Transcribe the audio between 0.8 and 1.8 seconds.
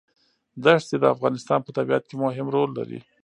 د افغانستان په